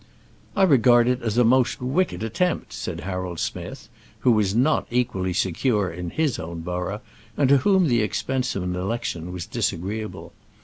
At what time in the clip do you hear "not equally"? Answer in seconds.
4.55-5.31